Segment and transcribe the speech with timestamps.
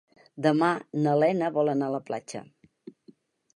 [0.45, 0.69] Demà
[1.07, 2.43] na Lena vol anar a la platja.